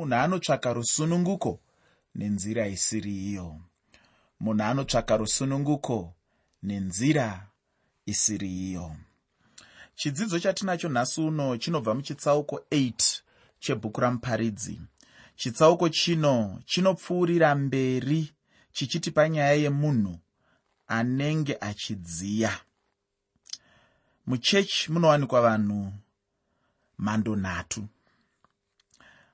[0.00, 1.60] munhu anotsvaka rusununguko?
[2.14, 3.60] Nenzira isiri iyo.
[4.40, 6.14] Munhu anotsvaka rusununguko?
[6.62, 7.46] Nenzira
[8.06, 8.96] isiri iyo.
[9.94, 13.20] Chidzidzo chatinacho nhasi uno chinobva muchitsauko 8
[13.58, 14.80] chebhuku ramuparidzi
[15.36, 18.32] chitsauko chino chinopfuurira mberi
[18.72, 20.18] chichiti panyaya yemunhu
[20.86, 22.60] anenge achidziya.
[24.26, 25.92] Muchechi munowanikwa vanhu
[26.98, 27.88] mhando nhatu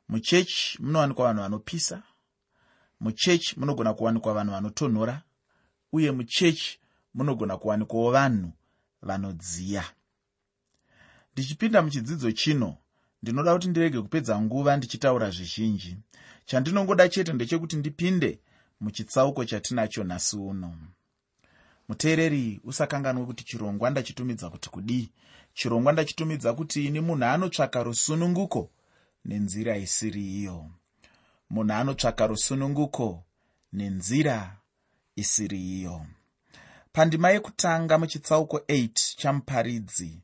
[0.09, 2.03] muchechi munowanikwa vanhu vanopisa
[3.01, 5.23] muchechi munogona kuwanikwa vanhu vanotonhora
[5.93, 6.81] uye muchechi
[7.15, 8.53] munogona kuwanikwawo vanhu
[9.03, 9.85] vanodziya.
[11.33, 12.77] Ndichipinda muchidzidzo chino
[13.23, 15.97] ndinoda kuti ndirege kupedza nguva ndichitaura zvizhinji.
[16.45, 18.41] Chandinongoda chete ndechekuti ndipinde
[18.81, 20.77] muchitsauko chatinacho nhasi uno.
[21.89, 25.09] Muteereri usakanganwe kuti chirongwa ndachitumidza kuti kudii?
[25.55, 28.71] Chirongwa ndachitumidza kuti ini munhu anotsvaka rusununguko
[29.27, 30.71] nenzira isiri iyo.
[31.51, 33.25] Munhu anotsvaka rusununguko
[33.73, 34.57] nenzira
[35.17, 36.07] isiri iyo.
[36.93, 40.23] Pandima yekutanga muchitsauko 8 chamuparidzi.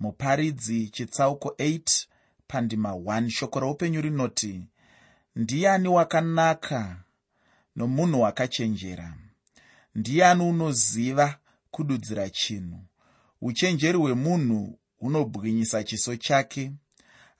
[0.00, 2.06] Muparidzi chitsauko 8
[2.46, 4.66] pandima 1 shoko roupenyu rinoti
[5.36, 7.04] ndiani wakanaka
[7.76, 9.14] nomunhu wakachenjera?
[9.94, 11.38] Ndiani unoziva
[11.70, 12.80] kududzira chinhu?
[13.40, 16.72] Uchenjeri hwemunhu hunobwinyisa chiso chake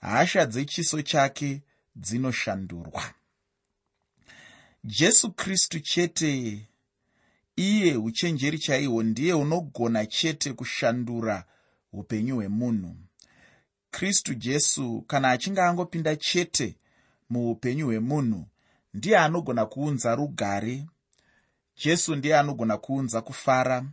[0.02, 1.62] hasha dzechiso chake
[1.96, 3.14] dzinoshandurwa.
[4.84, 6.66] Jesu kristu chete
[7.56, 11.44] iye uchenjeri chaihwo ndiye hunogona chete kushandura
[11.92, 12.96] upenyu hwemunhu.
[13.90, 16.76] Kristu jesu kana achinge angopinda chete
[17.30, 18.46] muupenyu hwemunhu
[18.94, 20.86] ndiye anogona kuunza rugare.
[21.84, 23.84] Jesu ndiye anogona kuunza kufara.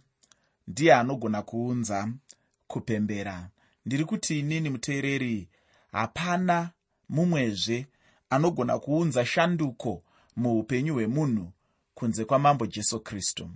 [0.68, 2.10] Ndiye anogona kuunza
[2.68, 3.50] kupembera.
[3.86, 5.50] Ndiri kuti inini muteereri
[5.92, 6.70] hapana
[7.10, 7.88] mumwezve
[8.30, 10.04] anogona kuunza shanduko
[10.36, 11.52] muupenyu hwemunhu
[11.94, 13.50] kunze kwamambo jesu kristu.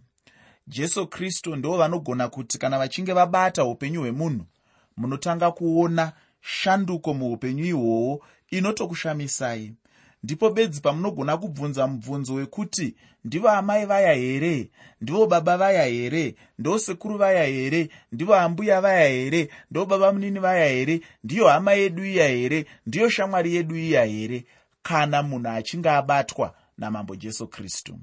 [0.67, 4.45] Jesu kristu ndo vanogona kuti kana vachinge vabata upenyu hwemunhu
[4.98, 9.73] munotanga kuona shanduko muupenyu ihwohwo inotokushamisai
[10.23, 12.95] ndipo bedzi pamunogona kubvunza mubvunzo wekuti
[13.26, 14.70] ndivo amai vaya here?
[15.02, 16.36] Ndivo baba vaya here?
[16.60, 17.89] Ndo sekuru vaya here?
[18.11, 19.50] Ndivo ambuya vaya here?
[19.72, 21.02] Ndo baba munini vaya here?
[21.23, 22.66] Ndiyo hama yedu iya here?
[22.86, 24.45] Ndiyo shamwari yedu iya here?
[24.83, 28.00] Kana munhu achinge abatwa namambo jesu kristu.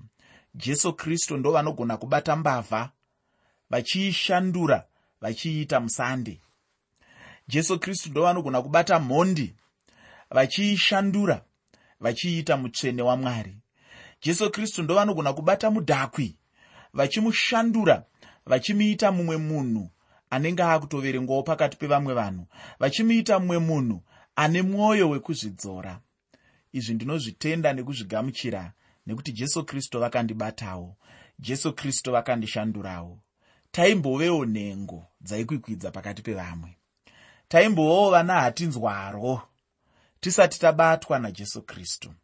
[0.54, 2.91] Jesu kristu ndo vanogona kubata mbavha
[3.70, 4.84] vachiishandura
[5.20, 6.41] vachiiita musande.
[7.48, 9.54] Jesu kristu ndo vanogona kubata mhondi
[10.30, 11.42] vachiishandura
[12.00, 13.56] vachiita mutsvene wamwari.
[14.22, 16.36] Jesu kristu ndo vanogona kubata mudhakwi
[16.92, 18.04] vachimushandura
[18.46, 19.90] vachimuita mumwe munhu
[20.30, 22.46] anenge akutoverengwawo pakati pevamwe vanhu
[22.78, 24.02] vachimuita mumwe munhu
[24.36, 26.00] ane mwoyo wekuzvidzora.
[26.72, 28.72] Izvi ndinozvitenda nekuzvigamuchira
[29.06, 30.96] nekuti jesu kristu vakandibatawo
[31.38, 33.18] jesu kristu vakandishandurawo.
[33.70, 36.76] Taimbovewo nhengo dzaikwikwidza pakati pevamwe.
[37.48, 39.42] Taimbovawo vana hatinzwaro
[40.20, 42.14] tisati tabatwa najesu kristu.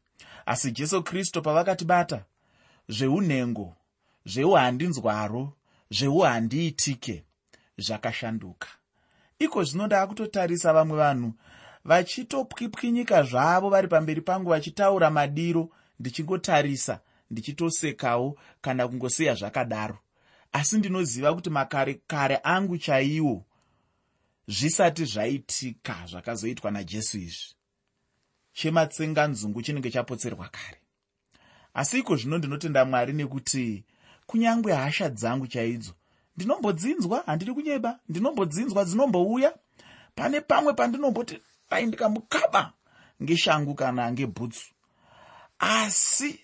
[0.47, 2.25] Asi jesu kristu pavakatibata
[2.89, 3.77] zveunhengo
[4.27, 5.53] zveuhandinzwaro
[5.91, 7.25] zveuhandiitike
[7.79, 8.69] zvakashanduka.
[9.39, 11.33] Iko zvino ndaakutotarisa vamwe vanhu
[11.85, 15.69] vachitopwipwinyika zvavo vari pamberi pangu vachitaura madiro
[16.01, 19.99] ndichingotarisa ndichitosekawo kana kungosiya zvakadaro.
[20.53, 23.45] Asi ndinoziva kuti makare kare angu chaiwo
[24.49, 27.56] zvisati zvaitika zvakazoitwa najesu izvi
[28.57, 30.81] chematsenganzungu chinenge chapotserwa kare.
[31.75, 33.85] Asi iko zvino ndinotenda mwari nekuti
[34.27, 35.93] kunyange hasha dzangu chaidzo
[36.37, 39.53] ndinombodzinzwa handiri kunyeba ndinombodzinzwa dzinombouya.
[40.15, 41.39] Pane pamwe pandinomboti
[41.71, 42.73] ai ndikamukaba
[43.23, 44.75] ngeshangu kana ngebhutsu.
[45.59, 46.41] Asi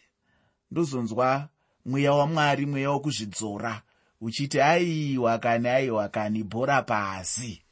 [0.71, 1.49] ndozonzwa
[1.87, 3.83] mweya wamwari mweya wokuzvidzora
[4.21, 7.62] uchiti aiwa kani aiwa kani bhora pasi.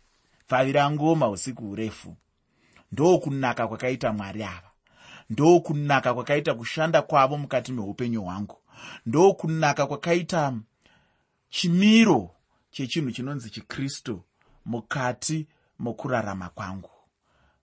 [0.47, 2.17] Pfavira ngoma usiku hurefu
[2.93, 4.71] ndokunaka kwakaita mwari ava.
[5.31, 8.57] Ndokunaka kwakaita kushanda kwavo mukati meupenyu hwangu.
[9.07, 10.59] Ndokunaka kwakaita
[11.51, 12.31] chimiro
[12.71, 14.23] chechinhu chinonzi chikristu
[14.67, 15.47] mukati
[15.79, 16.91] mokurarama kwangu.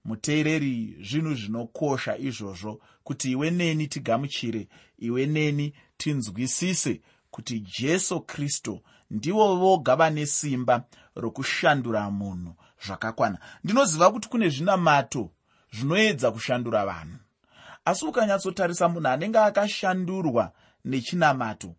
[0.05, 4.67] Muteereri zvinhu zvinokosha izvozvo kuti iwe neni tigamuchire
[4.99, 7.01] iwe neni tinzwisise
[7.31, 8.81] kuti jesu kristu
[9.11, 10.83] ndivo voga vane simba
[11.15, 13.37] rokushandura munhu zvakakwana.
[13.63, 15.29] Ndinoziva kuti kune zvinamato
[15.73, 17.17] zvinoedza kushandura vanhu.
[17.85, 20.51] Asi ukanyatsotarisa munhu anenge akashandurwa
[20.85, 21.75] nechinamato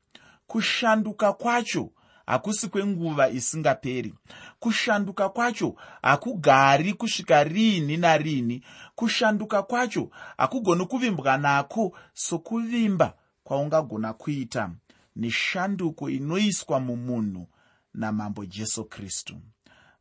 [0.47, 1.91] kushanduka kwacho
[2.27, 4.15] hakusi kwenguva isingaperi.
[4.59, 8.65] Kushanduka kwacho hakugari kusvika riini nariini.
[8.95, 13.15] Kushanduka kwacho hakugoni kuvimbwa nako sokuvimba
[13.45, 14.71] kwaungagona kuita.
[15.17, 17.47] Neshanduko inoiswa mumunhu
[17.95, 19.37] namambo jesu kristu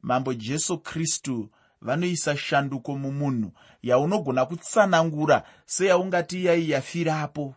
[0.07, 1.49] mambo jesu kristu
[1.81, 3.51] vanoisa shanduko mumunhu
[3.83, 7.55] yaunogona kutsanangura seyaungati iyai yafirapo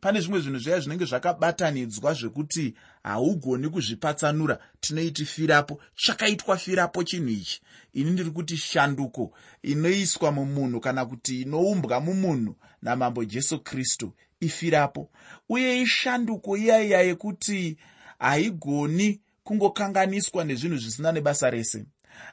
[0.00, 7.60] pane zvimwe zvinhu zvaya zvinenge zvakabatanidzwa zvekuti haugoni kuzvipatsanura tinoiti firapo chakaitwa firapo chinhu ichi.
[7.92, 9.32] Ini ndiri kuti shanduko
[9.62, 15.10] inoiswa mumunhu kana kuti inoumbwa mumunhu namambo jesu kristu ifirapo.
[15.48, 17.76] Uye ishanduko iyaiya yekuti
[18.18, 21.84] haigoni kungokanganiswa nezvinhu zvisina nebasa rese.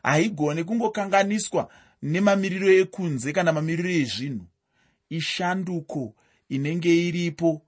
[0.04, 1.70] Haigoni kungokanganiswa
[2.02, 4.46] nemamiriro ekunze kana mamiriro ezvinhu.
[5.10, 6.16] Ishanduko
[6.50, 7.62] inenge iripo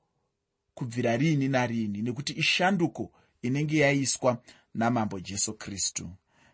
[0.74, 3.12] kubvira riini nariini nekuti ishanduko
[3.42, 4.42] inenge yaiswa
[4.74, 6.10] namambo jesu kristu.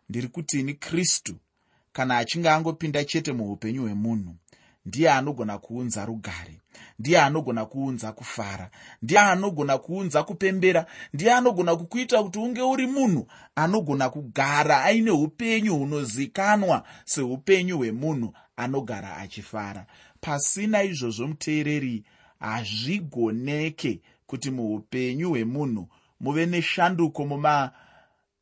[0.09, 1.35] Ndiri kutini kristu
[1.93, 4.35] kana achinge angopinda chete muupenyu hwemunhu
[4.85, 6.61] ndiye anogona kuunza rugare
[6.99, 8.69] ndiye anogona kuunza kufara
[9.01, 15.75] ndiye anogona kuunza kupembera ndiye anogona kukuita kuti unge uri munhu anogona kugara aine upenyu
[15.75, 19.85] hunozikanwa seupenyu hwemunhu anogara achifara.
[20.21, 22.03] Pasina izvozvo muteereri
[22.39, 25.87] hazvigoneke kuti muupenyu hwemunhu
[26.19, 27.25] muve neshanduko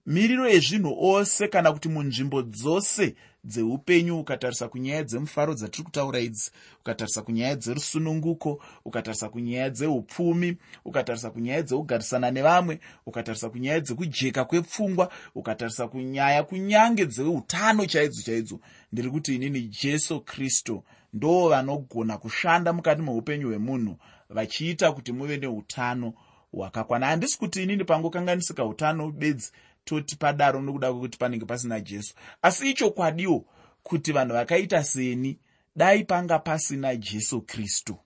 [0.06, 7.22] mumamiriro ezvinhu ose kana kuti munzvimbo dzose dzeupenyu ukatarisa kunyaya dzemufaro dzatiri kutaura idzi ukatarisa
[7.22, 16.44] kunyaya dzerusununguko ukatarisa kunyaya dzeupfumi ukatarisa kunyaya dzekugarisana nevamwe ukatarisa kunyaya dzekujeka kwepfungwa ukatarisa kunyaya
[16.44, 18.60] kunyange dzeutano chaidzo chaidzo
[18.92, 23.98] ndiri kuti inini jesu kristu ndo vanogona kushanda mukati meupenyu hwemunhu
[24.30, 26.14] vachiita kuti muve neutano
[26.56, 27.08] hwakakwana.
[27.08, 29.52] Handisi kuti inini pangokanganisika utano bedzi
[29.86, 32.14] toti padaro nokuda kwekuti panenge pasina jesu.
[32.42, 33.46] Asi ichokwadiwo
[33.84, 35.40] kuti vanhu vakaita seni
[35.76, 37.98] dai panga pasina jesu kristu.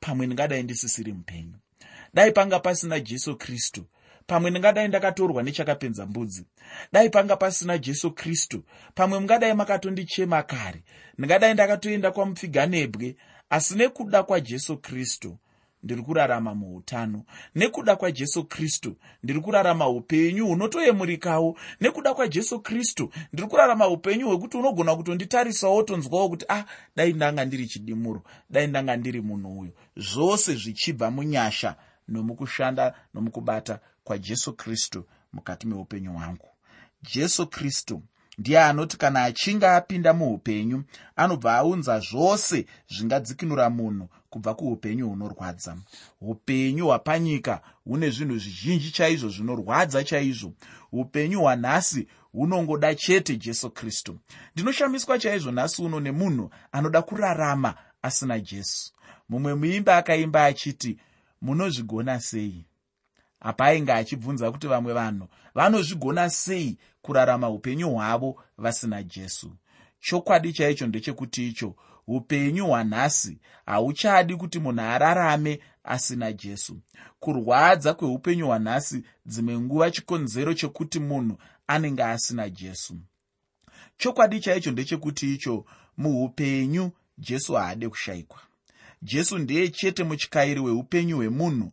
[0.00, 1.54] Pamwe ndingadai ndisisiri mupenyu.
[2.14, 3.86] Dai panga pasina jesu kristu.
[4.26, 6.46] Pamwe ndingadai ndakatorwa nechakapenza mbudzi.
[6.92, 8.64] Dai panga pasina jesu kristu.
[8.94, 10.82] Pamwe mungadai makatondichema kare.
[11.18, 13.16] Ndingadai ndakatoenda kwamupfiganebwe
[13.50, 15.38] asi nekuda kwajesu kristu
[15.82, 17.24] ndiri kurarama muutano.
[17.54, 21.58] Nekuda kwajesu kristu ndiri kurarama upenyu hunotoyemurikawo.
[21.80, 26.64] Nekuda kwajesu kristu ndiri kurarama upenyu hwekuti unogona kutonditarisawo tonzwawo kuti ah
[26.96, 29.72] dai ndanga ndiri chidimuro dai ndanga ndiri munhu uyu.
[29.96, 31.76] Zvose zvichibva munyasha
[32.08, 36.48] nomukushanda nomukubata kwajesu kristu mukati meupenyu hwangu.
[37.14, 38.02] Jesu kristu
[38.38, 40.84] ndiye anoti kana achinge apinda muupenyu
[41.16, 45.76] anobva aunza zvose zvingadzikinura munhu kubva kuupenyu hunorwadza.
[46.20, 50.52] Upenyu hwapanyika hune zvinhu zvizhinji chaizvo zvinorwadza chaizvo.
[50.92, 54.18] Upenyu hwanhasi hunongoda chete jesu kristu.
[54.54, 58.92] Ndinoshamiswa chaizvo nhasi uno nemunhu anoda kurarama asina jesu.
[59.28, 60.98] Mumwe muimba akaimba achiti
[61.40, 62.64] munozvigona sei?
[63.40, 69.56] Apa ainge achibvunza kuti vamwe vanhu vanozvigona sei kurarama upenyu hwavo vasina jesu?
[70.00, 71.74] Chokwadi chaicho ndechekuti icho
[72.08, 76.76] upenyu hwanhasi hauchadi kuti munhu ararame asina jesu.
[77.20, 82.96] Kurwadza kweupenyu hwanhasi dzimwe nguva chikonzero chekuti munhu anenge asina jesu.
[83.98, 85.64] Chokwadi chaicho ndechekuti icho
[85.96, 88.40] muupenyu jesu haade kushayikwa.
[89.02, 91.72] Jesu ndiye chete mutyayiri weupenyu hwemunhu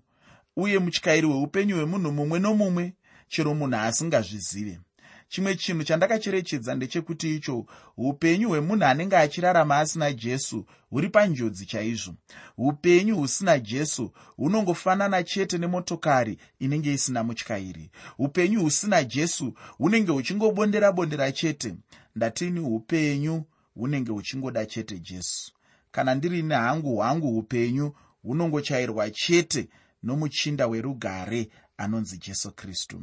[0.56, 2.94] uye mutyayiri hweupenyu hwemunhu mumwe nomumwe
[3.28, 4.80] chero munhu asingazvizive
[5.28, 7.66] chimwe chinhu chandakacherechedza ndechekuti icho
[7.98, 12.14] upenyu hwemunhu anenge achirarama asina jesu huri panjodzi chaizvo.
[12.58, 17.92] Upenyu husina jesu hunongofanana chete nemotokari inenge isina mutyairi.
[18.18, 21.76] Upenyu husina jesu hunenge huchingobondera bondera chete.
[22.16, 23.44] Ndatini upenyu
[23.76, 25.52] hunenge huchingoda chete jesu.
[25.92, 29.70] Kana ndiri nehangu hwangu upenyu hunongochayirwa chete
[30.04, 33.02] nomuchinda werugare anonzi jesu kristu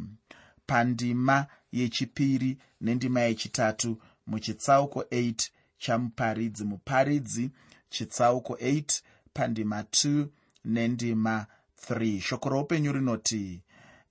[0.72, 5.48] pandima yechipiri nendima yechitatu muchitsauko 8
[5.78, 6.64] chamuparidzi.
[6.64, 7.50] Muparidzi
[7.88, 9.00] chitsauko 8
[9.34, 10.26] pandima 2
[10.64, 11.46] nendima
[11.90, 13.62] 3 shoko roupenyu rinoti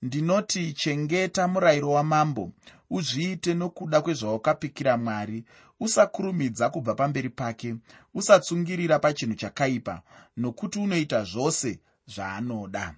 [0.02, 2.52] ndinoti chengeta murayiro wamambo
[2.90, 5.44] uzviite nokuda kwezvaukapikira mwari.
[5.80, 7.74] Usakurumidza kubva pamberi pake
[8.14, 10.02] usatsungirira pachinhu chakaipa
[10.36, 12.94] nokuti unoita zvose zvaanoda.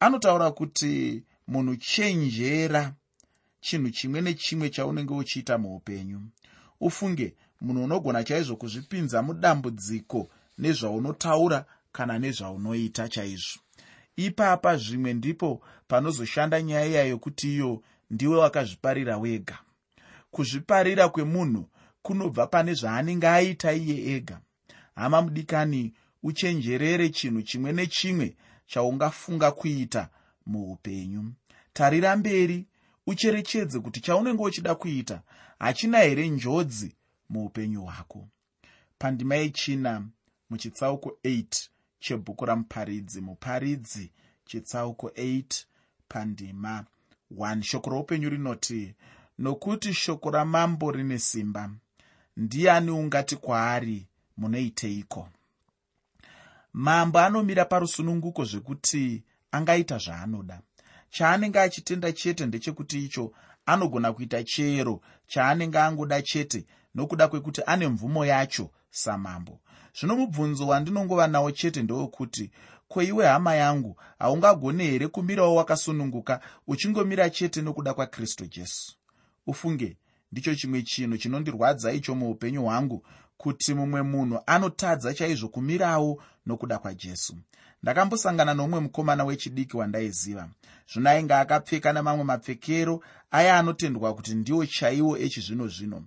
[0.00, 2.94] Anotaura kuti munhu chenjera
[3.60, 6.20] chinhu chimwe nechimwe chaunenge uchiita muupenyu.
[6.80, 13.60] Ufunge munhu unogona chaizvo kuzvipinza mudambudziko nezvaunotaura kana nezvaunoita chaizvo.
[14.16, 19.58] Ipapa zvimwe ndipo panozoshanda nyaya iya yokuti iyo ndiwe wakazviparira wega.
[20.30, 21.68] Kuzviparira kwemunhu
[22.02, 24.40] kunobva pane zvaanenge aita iye ega.
[24.94, 28.36] Hama mudikani uchenjerere chinhu chimwe nechimwe
[28.66, 30.08] chaungafunga kuita
[30.46, 31.32] muupenyu.
[31.72, 32.66] Tarira mberi
[33.06, 35.22] ucherechedze kuti chaunenge uchida kuita
[35.58, 36.96] hachina here njodzi
[37.28, 38.28] muupenyu hwako.
[38.98, 40.08] Pandima yechina
[40.50, 41.68] muchitsauko 8
[42.00, 43.20] chebhuku ramuparidzi.
[43.20, 44.12] Muparidzi
[44.44, 45.64] chitsauko 8
[46.08, 46.84] pandima
[47.30, 48.94] 1 shoko roupenyu rinoti
[49.38, 51.70] nokuti shoko ramambo rine simba
[52.36, 55.28] ndiani ungati kwaari munoiteiko
[56.72, 60.60] mambo anomira parusununguko zvekuti angaita zvaanoda.
[61.10, 63.32] Chaanenge achitenda chete ndechekuti icho
[63.66, 65.00] anogona kuita chero.
[65.26, 69.60] Chaanenge angoda chete nokuda kwekuti ane mvumo yacho samambo.
[70.00, 72.50] Zvino mubvunzo wandinongova nawo chete ndewekuti
[72.88, 78.96] ko iwe hama yangu haungagone here kumirawo wakasununguka uchingomira chete nokuda kwakristu jesu?
[79.46, 79.96] Ufunge
[80.32, 87.36] ndicho chimwe chinhu chinondirwadza icho muupenyu hwangu kuti mumwe munhu anotadza chaizvo kumirawo nokuda kwajesu
[87.82, 90.48] ndakambosangana nomumwe mukomana wechidiki wandaiziva.
[90.92, 95.98] Zvino ainge akapfeka namamwe mapfekero aya anotendwa kuti ndiwo chaiwo echizvino zvino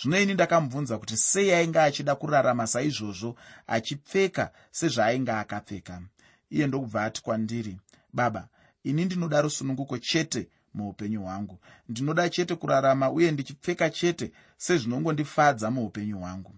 [0.00, 6.02] zvino ini ndakamubvunza kuti sei ainge achida kurarama saizvozvo achipfeka sezvaainge akapfeka.
[6.50, 7.78] Iye ndokubva ati kwandiri
[8.12, 8.48] baba
[8.84, 11.58] ini ndinoda rusununguko chete muupenyu hwangu.
[11.88, 16.54] Ndinoda chete kurarama uye ndichipfeka chete sezvinongondifadza muupenyu hwangu.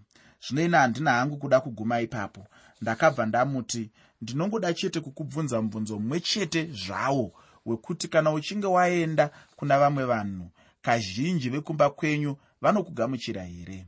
[0.48, 2.46] Zvino ina handina hangu kuda kuguma ipapo.
[2.82, 3.90] Ndakabva ndamuti
[4.22, 7.32] ndinongoda chete kukubvunza mubvunzo mumwe chete zvawo
[7.66, 10.50] wekuti kana uchinge waenda kuna vamwe vanhu
[10.82, 13.86] kazhinji vekumba kwenyu vanokugamuchira here?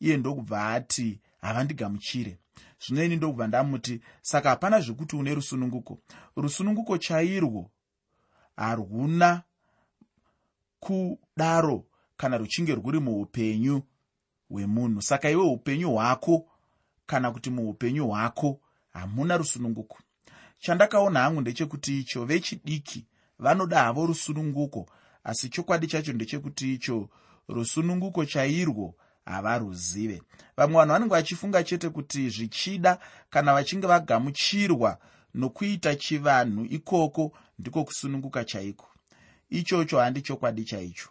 [0.00, 2.38] Iye ndokubva ati havandigamuchire.
[2.86, 5.98] Zvino ini ndokubva ndamuti saka hapana zvekuti une rusununguko.
[6.36, 7.70] Rusununguko chairwo
[8.56, 9.42] harwuna
[10.80, 11.84] kudaro
[12.16, 13.82] kana ruchinge rwuri muupenyu
[14.50, 15.02] hwemunhu.
[15.02, 16.48] Saka iwe upenyu hwako
[17.06, 18.60] kana kuti muupenyu hwako
[18.92, 19.98] hamuna rusununguko.
[20.58, 23.06] Chandakaona hangu ndechekuti icho vechidiki
[23.38, 24.88] vanoda havo rusununguko
[25.24, 27.08] asi chokwadi chacho ndechekuti icho
[27.48, 28.94] rusununguko chairwo
[29.24, 30.22] havaruzive.
[30.56, 32.98] Vamwe vanhu vanenge vachifunga chete kuti zvichida
[33.30, 34.98] kana vachinge vagamuchirwa
[35.34, 38.88] nokuita chivanhu ikoko ndiko kusununguka chaiko.
[39.50, 41.08] Ichocho handi chokwadi chaicho.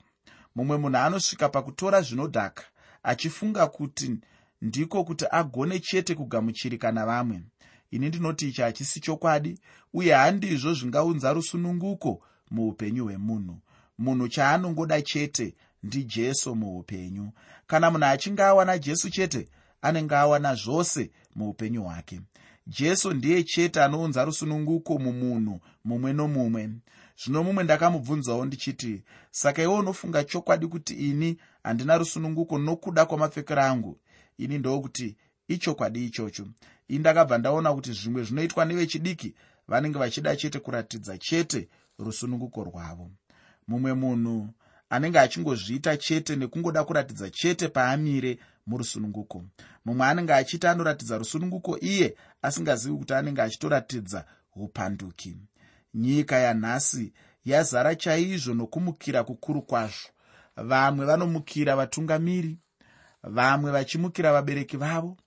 [0.55, 2.63] Mumwe munhu anosvika pakutora zvinodhaka
[3.03, 4.15] achifunga kuti
[4.61, 7.41] ndiko kuti agone chete kugamuchirika navamwe
[7.91, 9.59] ini ndinoti ichi hachisi chokwadi
[9.93, 12.21] uye handizvo zvingaunza rusununguko
[12.51, 13.57] muupenyu hwemunhu.
[13.97, 17.31] Munhu chaanongoda chete ndijesu muupenyu.
[17.67, 19.49] Kana munhu achinge awana jesu chete
[19.81, 22.21] anenge awana zvose muupenyu hwake.
[22.67, 26.69] Jesu ndiye chete anounza rusununguko mumunhu mumwe nomumwe.
[27.23, 33.97] Zvino mumwe ndakamubvunzawo ndichiti saka iwe unofunga chokwadi kuti ini handina rusununguko nokuda kwamapfekero angu?
[34.37, 35.15] Ini ndokuti
[35.47, 36.47] ichokwadi ichocho
[36.91, 39.35] ini ndakabva ndaona kuti zvimwe zvinoitwa nevechidiki
[39.67, 41.69] vanenge vachida chete kuratidza chete
[41.99, 43.11] rusununguko rwavo.
[43.67, 44.49] Mumwe munhu
[44.89, 49.43] anenge achingozviita chete nekungoda kuratidza chete paamire murusununguko.
[49.85, 55.37] Mumwe anenge achiti anoratidza rusununguko iye asingazivi kuti anenge achitoratidza upanduki.
[55.93, 57.13] Nyika yanhasi
[57.45, 60.09] yazara chaizvo nokumukira kukuru kwazvo.
[60.55, 62.57] Vamwe vanomukira vatungamiri
[63.23, 65.17] vamwe vachimukira vabereki vavo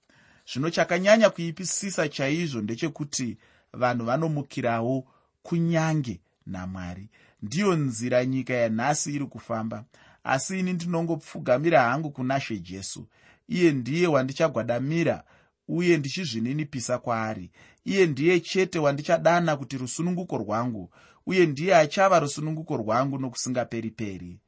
[0.52, 3.36] zvino chakanyanya kuipisisa chaizvo ndechekuti
[3.72, 5.04] vanhu vanomukirawo
[5.42, 7.08] kunyange namwari.
[7.42, 9.84] Ndiyo nzira nyika yanhasi iri kufamba.
[10.24, 13.06] Asi ini ndinongopfugamira hangu kuna she jesu.
[13.48, 15.24] Iye ndiye wandichagwadamira
[15.68, 17.50] uye ndichizvininipisa kwaari.
[17.84, 20.90] Iye ndiye chete wandichadana kuti rusununguko rwangu
[21.26, 24.38] uye ndiye achava rusununguko rwangu nokusingaperi-peri.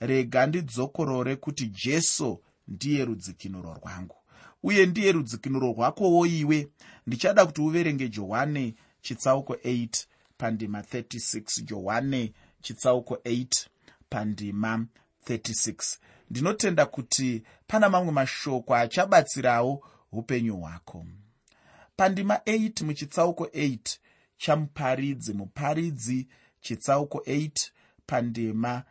[0.00, 4.16] Rega ndidzokorore kuti jesu ndiye rudzikinuro rwangu
[4.66, 6.68] uye ndiye rudzikinuro rwakowo iwe.
[7.06, 9.88] Ndichada kuti uverenge johani chitsauko 8
[10.38, 12.32] pandima 36 johani
[12.62, 13.46] chitsauko 8
[14.10, 14.86] pandima
[15.28, 15.98] 36
[16.30, 21.06] ndinotenda kuti pana mamwe mashoko achabatsirawo upenyu hwako.
[21.96, 23.78] Pandima 8 muchitsauko 8
[24.36, 26.28] chamuparidzi muparidzi
[26.60, 27.50] chitsauko 8
[28.06, 28.82] pandima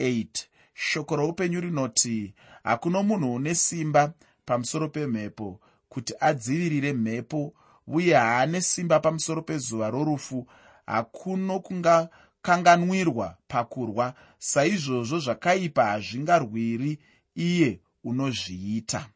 [0.00, 0.26] 8
[0.74, 4.12] shoko roupenyu rinoti hakuna munhu une simba
[4.46, 7.54] pamusoro pemhepo kuti adzivirire mhepo
[7.86, 10.46] uye haane simba pamusoro pezuva rorufu.
[10.86, 16.98] Hakuno kungakanganwirwa pakurwa saizvozvo zvakaipa hazvingarwiri
[17.34, 19.10] iye unozviita.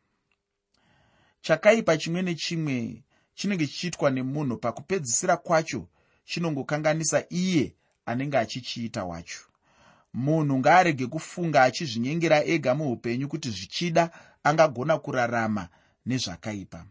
[1.40, 3.02] Chakaipa chimwe nechimwe
[3.34, 5.88] chinenge chichiitwa nemunhu pakupedzisira kwacho
[6.24, 7.74] chinongokanganisa iye
[8.06, 9.47] anenge achichiita wacho
[10.14, 14.10] munhu ngaarege kufunga achizvinyengera ega muupenyu kuti zvichida
[14.44, 15.68] angagona kurarama
[16.06, 16.84] nezvakaipa.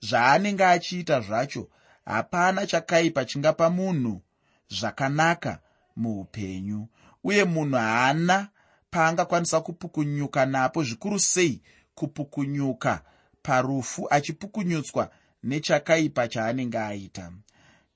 [0.00, 1.68] Zvaanenge achiita zvacho
[2.04, 4.22] hapana chakaipa chingapa munhu
[4.68, 5.58] zvakanaka
[5.96, 6.88] muupenyu.
[7.24, 8.48] Uye munhu haana
[8.90, 11.62] paangakwanisa kupukunyuka napo zvikuru sei
[11.94, 13.02] kupukunyuka
[13.42, 15.10] parufu achipukunyutswa
[15.42, 17.32] nechakaipa chaanenge aita.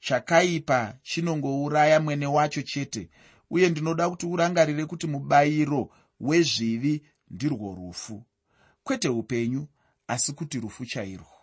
[0.01, 3.09] Chakaipa chinongouraya mwene wacho chete
[3.51, 8.23] uye ndinoda kuti urangarire kuti mubayiro wezvivi ndirwo rufu.
[8.85, 9.67] Kwete upenyu
[10.09, 11.35] asi kuti rufu chairwo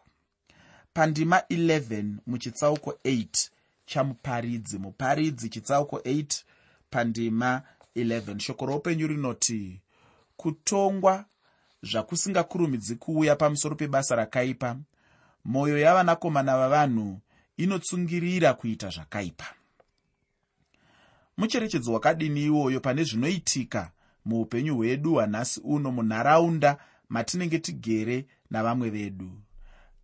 [0.93, 3.50] pandima 11 muchitsauko 8
[3.86, 6.43] chamuparidzi muparidzi chitsauko 8
[6.89, 7.62] pandima
[7.96, 9.81] 11 shoko roupenyu rinoti
[10.38, 11.25] kutongwa
[11.84, 14.77] zvakusingakurumidzi kuuya pamusoro pebasa rakaipa
[15.46, 17.20] mwoyo yavanakomana vavanhu
[17.58, 19.61] inotsungirira kuita zvakaipa
[21.41, 23.91] mucherechedzo wakadini iwoyo pane zvinoitika
[24.25, 26.77] muupenyu hwedu hwanhasi uno munharaunda
[27.10, 29.31] matinenge tigere navamwe vedu.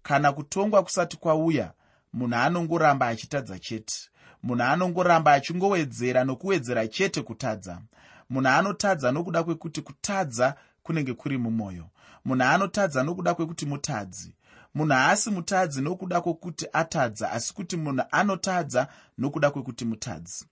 [0.03, 1.71] Kana kutongwa kusati kwauya
[2.13, 3.95] munhu anongoramba achitadza chete.
[4.43, 7.81] Munhu anongoramba achingowedzera nokuwedzera chete kutadza.
[8.29, 11.85] Munhu anotadza nokuda kwekuti kutadza kunenge kuri mumwoyo
[12.25, 14.33] munhu anotadza nokuda kwekuti mutadzi.
[14.75, 20.45] Munhu haasi mutadzi nokuda kwokuti atadza asi kuti munhu anotadza nokuda kwekuti mutadzi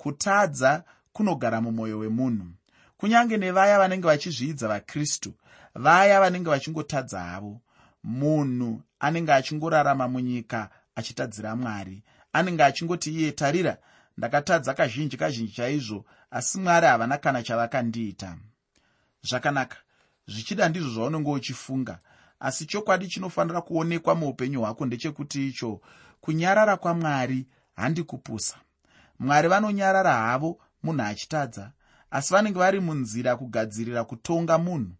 [0.00, 2.46] kutadza kunogara mumwoyo wemunhu.
[2.96, 5.32] Kunyange nevaya vanenge vachizviidza vakristu
[5.74, 7.60] vaya vanenge vachingotadza havo.
[8.04, 12.02] Munhu anenge achingorarama munyika achitadzira mwari
[12.32, 13.76] anenge achingoti iye tarira
[14.16, 18.36] ndakatadza kazhinji kazhinji chaizvo asi mwari havana kana chavakandiita
[19.22, 19.76] zvakanaka.
[20.26, 21.98] Zvichida ndizvo zvaunenge uchifunga.
[22.40, 25.80] Asi chokwadi chinofanira kuonekwa muupenyu hwako ndechekuti icho
[26.20, 28.56] kunyarara kwamwari handikupusa
[29.20, 31.72] mwari vanonyarara havo munhu achitadza.
[32.10, 34.90] Asi vanenge vari munzira kugadzirira kutonga munhu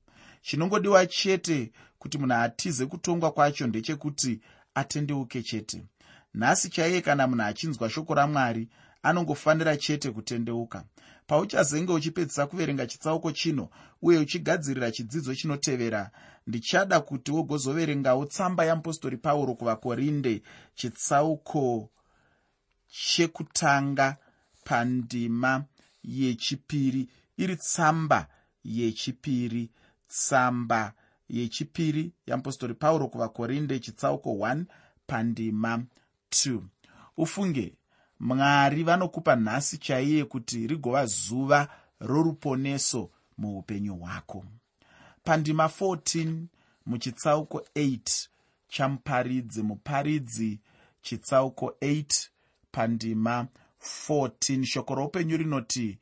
[0.43, 4.41] chinongodiwa chete kuti munhu atize kutongwa kwacho ndechekuti
[4.75, 5.87] atendeuke chete.
[6.35, 8.69] Nhasi chaiye kana munhu achinzwa shoko ramwari
[9.03, 10.85] anongofanira chete kutendeuka.
[11.27, 13.69] Pauchazenge uchipedzisa kuverenga chitsauko chino
[14.03, 16.11] uye uchigadzirira chidzidzo chinotevera
[16.47, 20.43] ndichada kuti wogozoverengawo tsamba yeapostori pauro kuvakorinde
[20.75, 21.91] chitsauko
[22.91, 24.17] chekutanga
[24.65, 25.65] pandima
[26.05, 27.09] yechipiri.
[27.37, 28.27] Iri tsamba
[28.65, 29.71] yechipiri
[30.09, 30.93] tsamba
[31.29, 34.65] yechipiri yeapostori pauro kuvakorinde chitsauko 1
[35.07, 35.83] pandima
[36.31, 36.61] 2
[37.17, 37.75] ufunge
[38.21, 41.69] mwari vanokupa nhasi chaiye kuti rigova zuva
[42.01, 44.45] roruponeso muupenyu hwako.
[45.25, 46.43] Pandima 14
[46.87, 48.29] muchitsauko 8
[48.69, 50.61] chamuparidzi muparidzi
[51.03, 52.29] chitsauko 8
[52.73, 53.47] pandima
[54.09, 55.99] 14 shoko roupenyu rinoti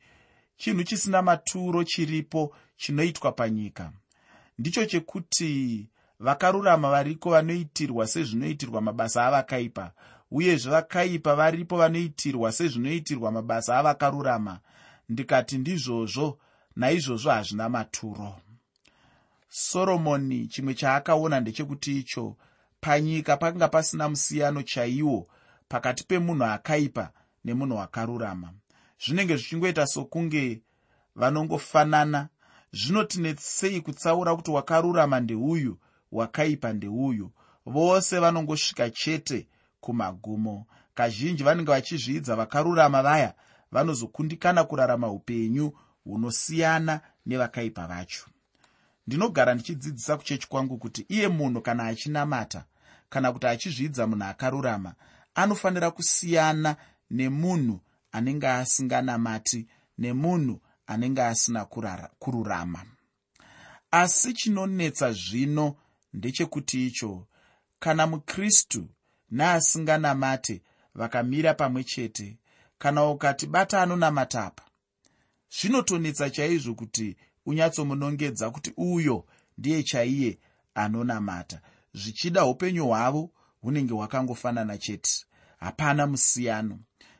[0.57, 3.91] chinhu chisina maturo chiripo chinoitwa panyika.
[4.57, 5.87] Ndicho chekuti
[6.19, 9.91] vakarurama variko vanoitirwa sezvinoitirwa mabasa avakaipa
[10.31, 14.59] uyezve vakaipa varipo vanoitirwa sezvinoitirwa mabasa avakarurama.
[15.09, 16.39] Ndikati ndizvozvo
[16.75, 18.35] naizvozvo hazvina maturo.
[19.49, 22.35] Soromoni chimwe chaakaona ndechekuti icho
[22.81, 25.27] panyika pakanga pasina musiyano chaiwo
[25.69, 27.11] pakati pemunhu akaipa
[27.45, 28.53] nemunhu akarurama
[28.99, 30.61] zvinenge zvichingoita sokunge
[31.15, 32.29] vanongofanana.
[32.73, 35.77] Zvinotinetsei kutsaura kuti wakarurama ndeuyu
[36.11, 37.31] wakaipa ndeuyu.
[37.65, 39.47] Vose vanongosvika chete
[39.81, 40.65] kumagumo.
[40.93, 43.33] Kazhinji vanenge vachizviidza vakarurama vaya
[43.71, 48.25] vanozokundikana kurarama upenyu hunosiyana nevakaipa vacho.
[49.07, 52.65] Ndinogara ndichidzidzisa kuchechi kwangu kuti iye munhu kana achinamata
[53.09, 54.93] kana kuti achizvidza munhu akarurama
[55.41, 56.75] anofanira kusiyana
[57.09, 57.79] nemunhu
[58.11, 61.65] anenge asinganamati nemunhu anenge asina
[62.19, 62.85] kururama.
[63.91, 65.75] Asi chinonetsa zvino
[66.13, 67.27] ndechekuti icho
[67.79, 68.89] kana mukristu
[69.31, 70.61] neasinganamate
[70.95, 72.37] vakamira pamwe chete
[72.77, 74.63] kana ukati bata anonamata apa
[75.55, 79.25] zvinotonetsa chaizvo kuti unyatsomunongedza kuti uyo
[79.57, 80.39] ndiye chaiye
[80.73, 81.61] anonamata
[81.93, 85.25] zvichida upenyu hwavo hunenge hwakangofanana chete
[85.59, 86.79] hapana musiyano.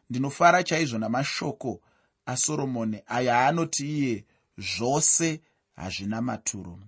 [0.09, 1.81] Ndinofara chaizvo namashoko
[2.25, 4.25] asoromoni ayo aanoti iye
[4.57, 5.41] zvose
[5.75, 6.79] hazvina maturo.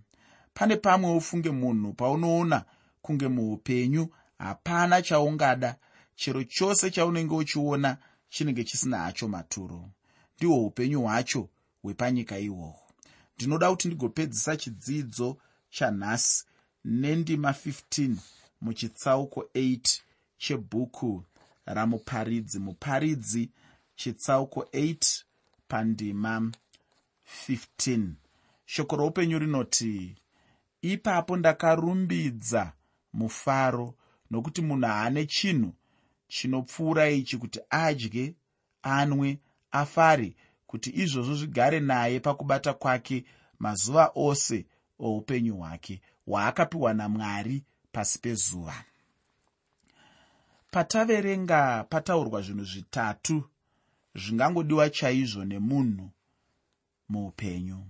[0.54, 2.66] Pane pamwe ufunge munhu paunoona
[3.02, 5.76] kunge muupenyu hapana chaungada.
[6.16, 7.98] Chero chose chaunenge uchiona
[8.30, 9.90] chinenge chisina hacho maturo.
[10.38, 11.50] Ndihwo upenyu hwacho
[11.84, 12.80] hwepanyika ihwohwo.
[13.36, 15.38] Ndinoda kuti ndigopedzisa chidzidzo
[15.70, 16.46] chanhasi
[16.86, 18.16] nendima 15
[18.62, 20.00] muchitsauko 8
[20.38, 21.24] chebhuku
[21.66, 22.60] ramuparidzi.
[22.60, 23.52] Muparidzi
[23.96, 25.24] chitsauko 8
[25.68, 26.52] pandima
[27.48, 28.10] 15
[28.66, 30.16] shoko roupenyu rinoti
[30.82, 32.74] ipapo ndakarumbidza
[33.14, 33.96] mufaro
[34.32, 35.74] nokuti munhu haane chinhu
[36.28, 38.36] chinopfuura ichi kuti adye
[38.82, 39.40] anwe
[39.72, 40.36] afare
[40.68, 43.26] kuti izvozvo zvigare naye pakubata kwake
[43.60, 44.66] mazuva ose
[45.00, 48.84] oupenyu hwake hwaakapiwa namwari pasi pezuva
[50.72, 53.50] pataverenga pataurwa zvinhu zvitatu
[54.16, 56.12] zvingangodiwa chaizvo nemunhu
[57.10, 57.86] muupenyu.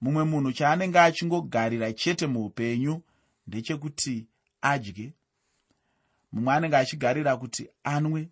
[0.00, 3.02] Mumwe munhu chaanenge achingogarira chete muupenyu
[3.46, 4.26] ndechekuti
[4.62, 5.12] adye
[6.32, 8.28] mumwe anenge achigarira kuti anwe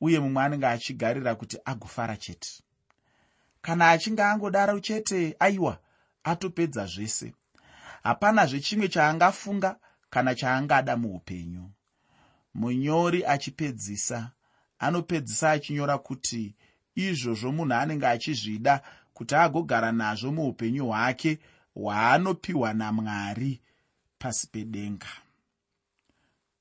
[0.00, 2.62] uye mumwe anenge achigarira kuti agofara chete.
[3.62, 5.78] Kana achinge angodaro chete aiwa
[6.24, 7.34] atopedza zvese.
[8.02, 9.76] Hapanazve chimwe chaangafunga
[10.10, 11.70] kana chaangada muupenyu
[12.54, 14.32] munyori achipedzisa.
[14.78, 16.54] Anopedzisa achinyora kuti
[16.94, 18.82] izvozvo munhu anenge achizvida
[19.14, 21.38] kuti agogara nazvo muupenyu hwake
[21.74, 23.60] hwaanopiwa namwari
[24.18, 25.06] pasi pedenga.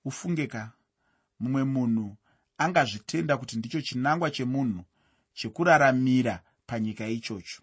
[0.05, 0.71] Ufungeka
[1.39, 2.17] mumwe munhu
[2.57, 4.83] angazvitenda kuti ndicho chinangwa chemunhu
[5.33, 7.61] chekuraramira panyika ichocho.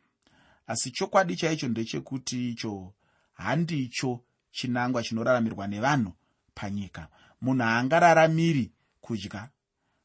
[0.67, 2.93] Asi chokwadi chaicho ndechekuti icho
[3.33, 6.13] handicho chinangwa chinoraramirwa nevanhu
[6.55, 7.09] panyika
[7.41, 9.49] munhu haangararamiri kudya.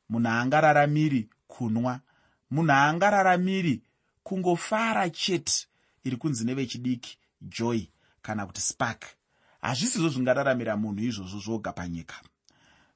[0.10, 2.00] Munhu haangararamiri kunwa.
[2.52, 3.84] Munhu haangararamiri
[4.24, 5.68] kungofara chete
[6.04, 7.88] iri kunzi nevechidiki joy
[8.22, 9.06] kana kuti spark.
[9.62, 12.16] Hazvisizvo zvingararamira munhu izvozvo zvoga panyika.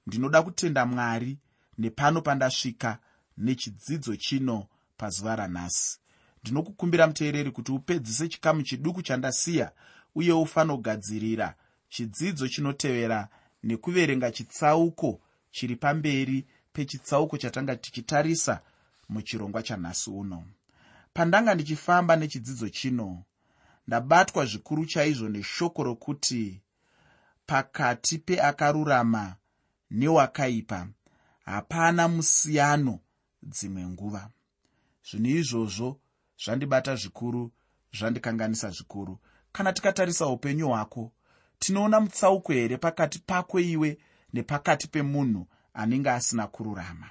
[0.08, 1.38] Ndinoda kutenda mwari
[1.78, 3.00] nepano pandasvika
[3.38, 4.68] nechidzidzo chino
[4.98, 6.00] pazuva ranhasi.
[6.42, 9.72] Ndinokukumbira muteereri kuti upedzise chikamu chiduku chandasiya
[10.16, 11.56] uye ufanogadzirira
[11.90, 13.30] chidzidzo chinotevera
[13.66, 18.62] nekuverenga chitsauko chiri pamberi pechitsauko chatanga tichitarisa
[19.10, 20.44] muchirongwa chanhasi uno.
[21.14, 23.24] Pandanga ndichifamba nechidzidzo chino
[23.88, 26.62] ndabatwa zvikuru chaizvo neshoko rokuti
[27.46, 29.36] pakati peakarurama
[29.92, 30.88] newakaipa
[31.46, 33.00] hapana musiyano
[33.44, 34.30] dzimwe nguva.
[35.10, 36.00] Zvinhu izvozvo
[36.44, 37.52] zvandibata zvikuru
[37.98, 39.20] zvandikanganisa zvikuru.
[39.52, 41.12] Kana tikatarisa upenyu hwako
[41.60, 43.98] tinoona mutsauko here pakati pako iwe
[44.34, 47.10] nepakati pemunhu anenge asina kururama